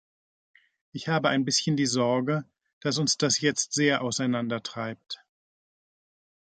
Ich 0.93 1.09
habe 1.09 1.29
ein 1.29 1.45
bisschen 1.45 1.77
die 1.77 1.85
Sorge, 1.85 2.43
dass 2.79 2.97
uns 2.97 3.19
das 3.19 3.39
jetzt 3.39 3.73
sehr 3.73 4.01
auseinandertreibt. 4.01 5.23